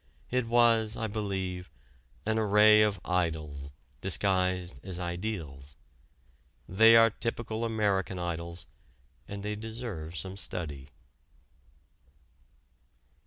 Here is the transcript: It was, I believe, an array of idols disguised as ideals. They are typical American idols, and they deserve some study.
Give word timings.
It 0.31 0.47
was, 0.47 0.97
I 0.97 1.05
believe, 1.05 1.69
an 2.25 2.39
array 2.39 2.81
of 2.81 2.99
idols 3.05 3.69
disguised 4.01 4.79
as 4.81 4.99
ideals. 4.99 5.75
They 6.67 6.95
are 6.95 7.11
typical 7.11 7.63
American 7.63 8.17
idols, 8.17 8.65
and 9.27 9.43
they 9.43 9.55
deserve 9.55 10.17
some 10.17 10.37
study. 10.37 10.89